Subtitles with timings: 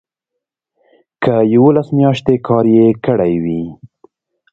[1.23, 3.61] که یوولس میاشتې کار یې کړی وي.